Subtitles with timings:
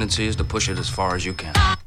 [0.00, 1.79] tendency is to push it as far as you can.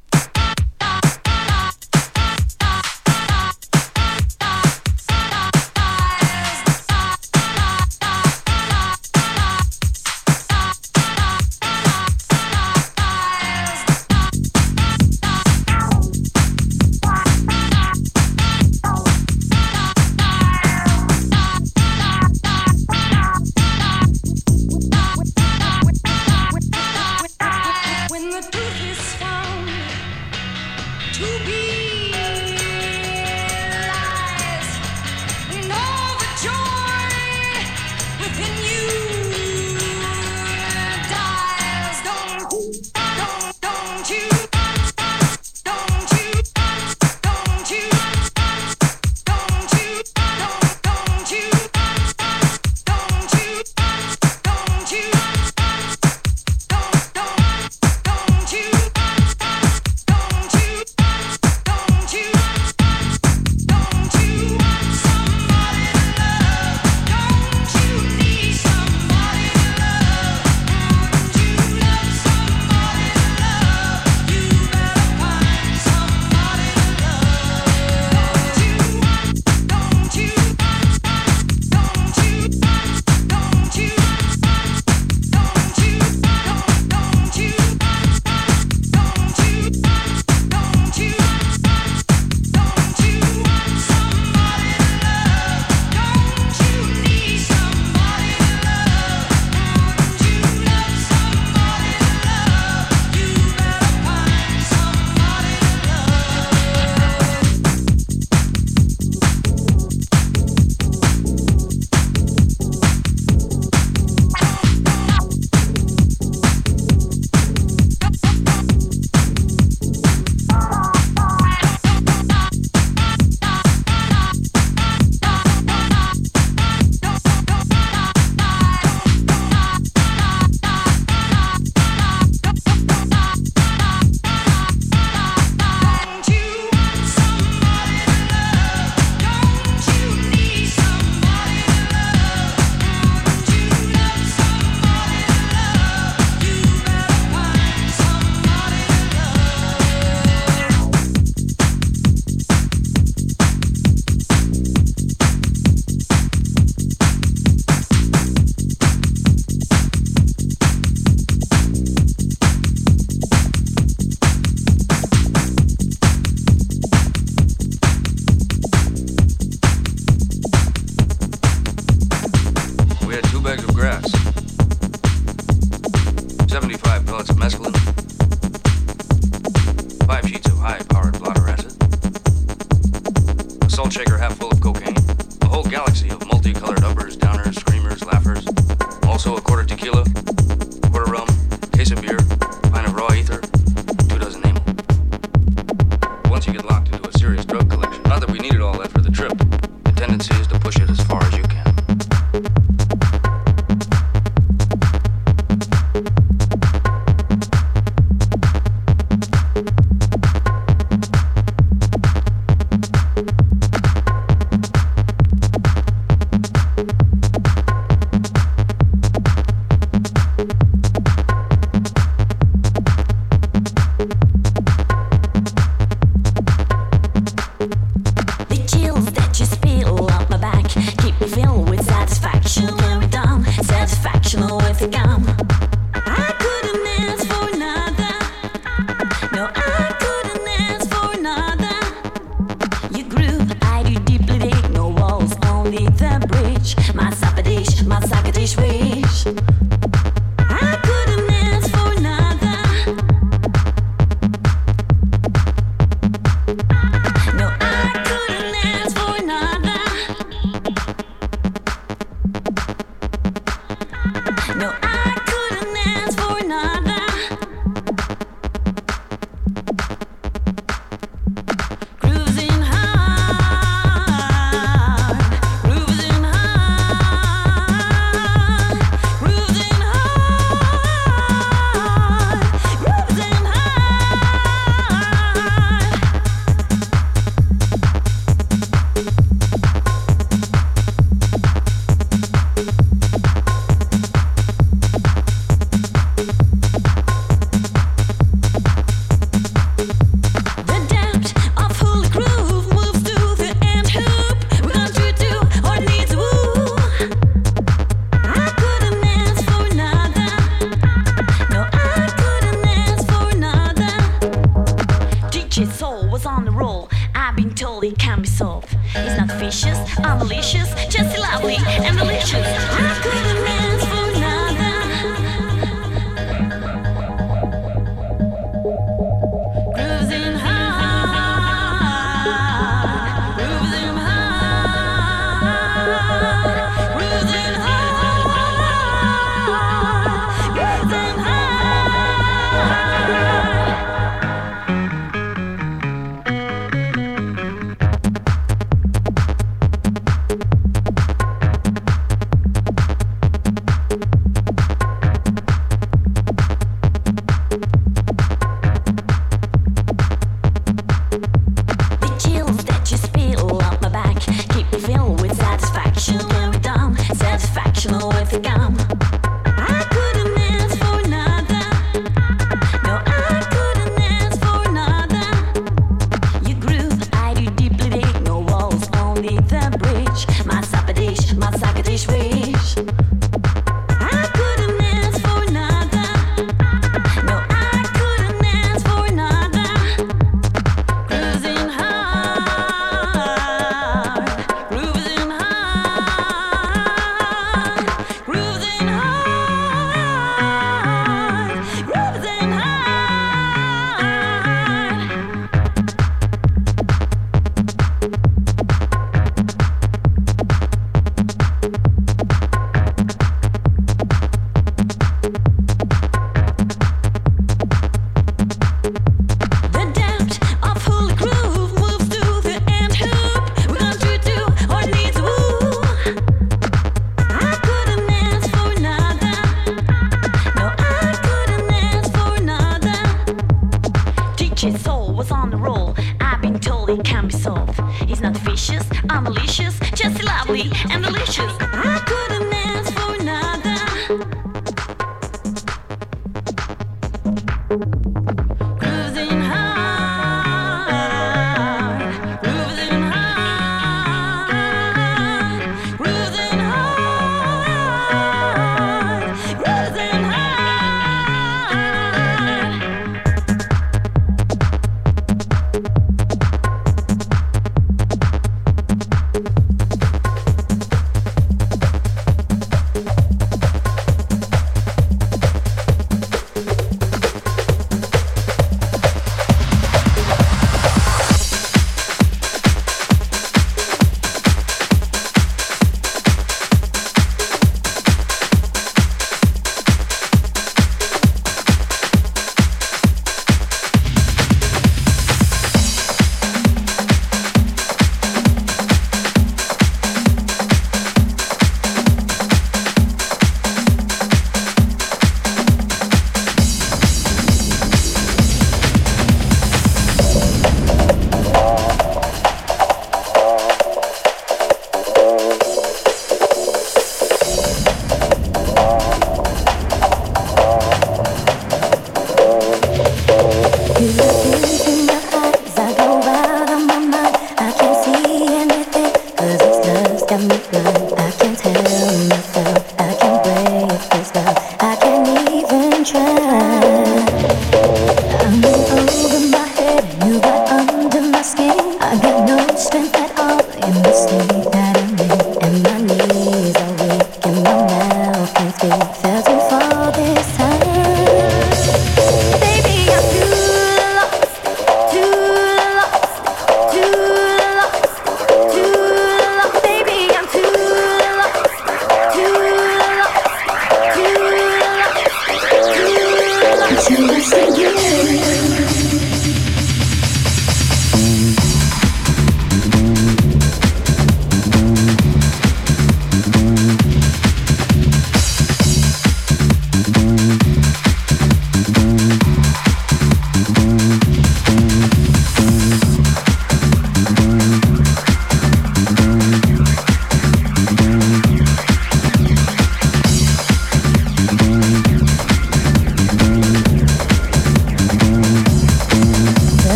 [232.56, 232.93] National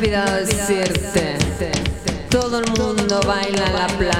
[0.00, 1.36] olvidado decirte.
[2.30, 4.19] Todo el mundo baila la playa